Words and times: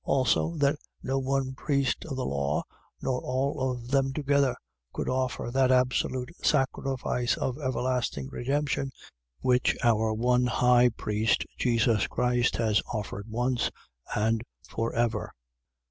Also, 0.03 0.55
that 0.55 0.77
no 1.03 1.19
one 1.19 1.53
priest 1.53 2.05
of 2.05 2.15
the 2.15 2.25
law, 2.25 2.63
nor 3.03 3.21
all 3.21 3.71
of 3.71 3.89
them 3.89 4.11
together, 4.13 4.55
could 4.93 5.07
offer 5.07 5.51
that 5.51 5.71
absolute 5.71 6.31
sacrifice 6.43 7.37
of 7.37 7.59
everlasting 7.59 8.27
redemption, 8.31 8.91
which 9.41 9.77
our 9.83 10.11
one 10.11 10.47
high 10.47 10.89
priest 10.89 11.45
Jesus 11.55 12.07
Christ 12.07 12.55
has 12.55 12.81
offered 12.91 13.27
once, 13.29 13.69
and 14.15 14.41
for 14.67 14.91
ever. 14.95 15.35